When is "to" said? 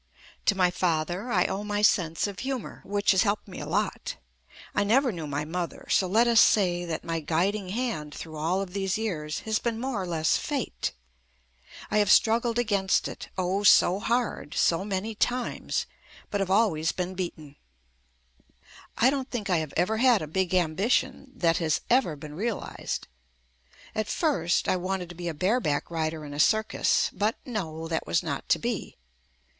0.45-0.55, 25.09-25.15, 28.49-28.57